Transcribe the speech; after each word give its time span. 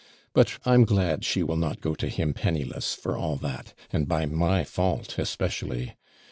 But 0.33 0.53
I'm 0.65 0.83
glad 0.83 1.23
she 1.23 1.43
will 1.43 1.57
not 1.57 1.79
go 1.79 1.93
to 1.93 2.07
him 2.07 2.33
penniless, 2.33 2.95
for 2.95 3.15
all 3.15 3.35
that; 3.35 3.75
and 3.91 4.07
by 4.07 4.25
my 4.25 4.63
fault, 4.63 5.19
especially. 5.19 5.93